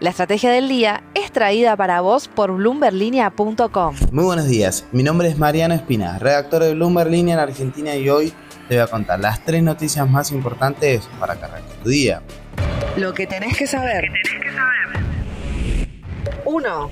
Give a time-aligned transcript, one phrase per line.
[0.00, 3.96] La estrategia del día es traída para vos por bloomberlinia.com.
[4.12, 8.08] Muy buenos días, mi nombre es Mariano Espina, redactor de Bloomberg Línea en Argentina y
[8.08, 8.32] hoy
[8.68, 12.22] te voy a contar las tres noticias más importantes para que arranque tu día.
[12.96, 14.04] Lo que tenés que saber.
[16.44, 16.90] 1.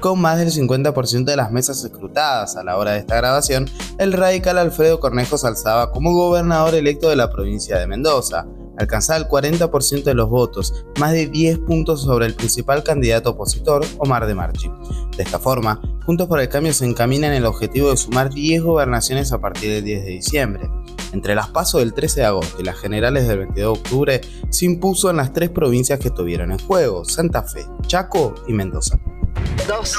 [0.00, 4.12] Con más del 50% de las mesas escrutadas a la hora de esta grabación, el
[4.12, 8.44] radical Alfredo Cornejo se alzaba como gobernador electo de la provincia de Mendoza
[8.78, 13.84] alcanzaba el 40% de los votos, más de 10 puntos sobre el principal candidato opositor,
[13.98, 14.70] Omar de Marchi.
[15.16, 18.62] De esta forma, Juntos por el Cambio se encamina en el objetivo de sumar 10
[18.62, 20.70] gobernaciones a partir del 10 de diciembre.
[21.12, 24.66] Entre las pasos del 13 de agosto y las generales del 22 de octubre, se
[24.66, 28.98] impuso en las tres provincias que estuvieron en juego, Santa Fe, Chaco y Mendoza.
[29.66, 29.96] 2.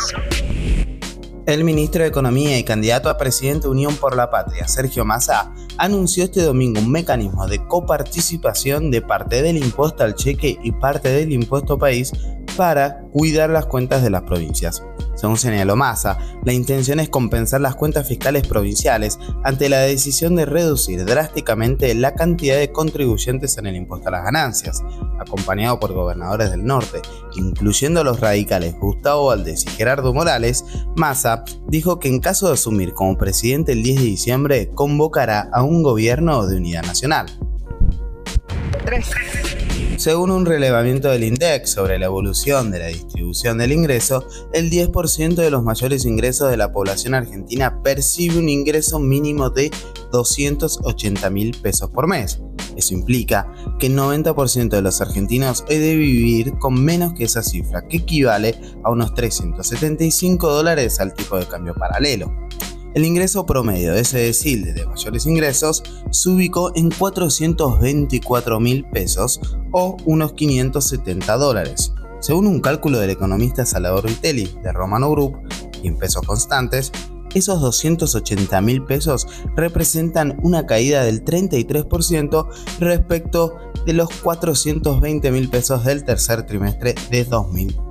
[1.45, 5.53] El ministro de Economía y candidato a presidente de Unión por la Patria, Sergio Massa,
[5.77, 11.09] anunció este domingo un mecanismo de coparticipación de parte del impuesto al cheque y parte
[11.09, 12.11] del impuesto país
[12.55, 14.83] para cuidar las cuentas de las provincias.
[15.15, 20.45] Según señaló Massa, la intención es compensar las cuentas fiscales provinciales ante la decisión de
[20.45, 24.83] reducir drásticamente la cantidad de contribuyentes en el impuesto a las ganancias,
[25.19, 27.01] acompañado por gobernadores del norte,
[27.35, 32.93] incluyendo los radicales Gustavo Valdés y Gerardo Morales, Massa dijo que en caso de asumir
[32.93, 37.27] como presidente el 10 de diciembre convocará a un gobierno de unidad nacional.
[38.85, 39.64] 3.
[39.97, 45.35] Según un relevamiento del INDEX sobre la evolución de la distribución del ingreso, el 10%
[45.35, 49.71] de los mayores ingresos de la población argentina percibe un ingreso mínimo de
[50.11, 52.39] 280 mil pesos por mes.
[52.75, 57.41] Eso implica que el 90% de los argentinos he de vivir con menos que esa
[57.41, 62.31] cifra, que equivale a unos 375 dólares al tipo de cambio paralelo.
[62.95, 69.41] El ingreso promedio de ese decil de mayores ingresos se ubicó en 424 mil pesos
[69.73, 71.91] o unos 570 dólares.
[72.21, 75.37] Según un cálculo del economista Salvador Vitelli de Romano Group,
[75.83, 76.93] y en pesos constantes,
[77.33, 79.27] esos 280 mil pesos
[79.57, 82.47] representan una caída del 33%
[82.79, 87.25] respecto de los 420 mil pesos del tercer trimestre de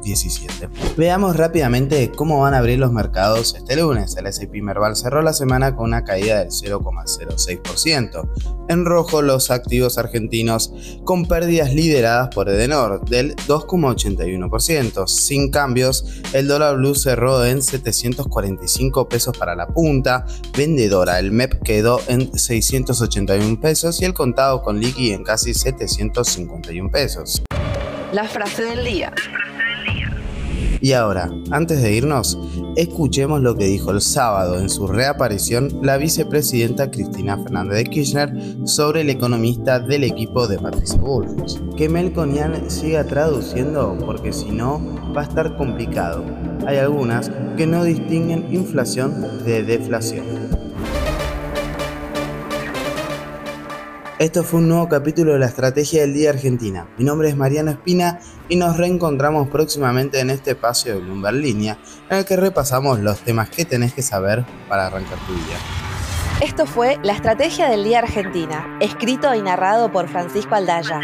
[0.05, 0.69] 2017.
[0.97, 4.17] Veamos rápidamente cómo van a abrir los mercados este lunes.
[4.17, 8.29] El S&P Merval cerró la semana con una caída del 0,06%.
[8.69, 10.73] En rojo los activos argentinos
[11.05, 15.07] con pérdidas lideradas por Edenor del 2,81%.
[15.07, 20.27] Sin cambios, el dólar blue cerró en 745 pesos para la punta
[20.57, 21.19] vendedora.
[21.19, 27.43] El MEP quedó en 681 pesos y el contado con liqui en casi 751 pesos.
[28.13, 29.13] La frase del día.
[30.85, 32.39] Y ahora, antes de irnos,
[32.77, 38.37] escuchemos lo que dijo el sábado en su reaparición la vicepresidenta Cristina Fernández de Kirchner
[38.67, 41.59] sobre el economista del equipo de Patricia Bullrich.
[41.79, 44.79] Que Melconian siga traduciendo porque si no
[45.17, 46.23] va a estar complicado.
[46.67, 50.44] Hay algunas que no distinguen inflación de deflación.
[54.25, 56.89] Esto fue un nuevo capítulo de la Estrategia del Día Argentina.
[56.97, 61.77] Mi nombre es Mariano Espina y nos reencontramos próximamente en este espacio de Bloomberg Línea,
[62.09, 65.59] en el que repasamos los temas que tenés que saber para arrancar tu día.
[66.41, 71.01] Esto fue La Estrategia del Día Argentina, escrito y narrado por Francisco Aldaya.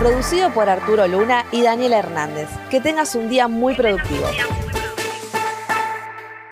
[0.00, 2.48] Producido por Arturo Luna y Daniel Hernández.
[2.68, 4.26] Que tengas un día muy productivo.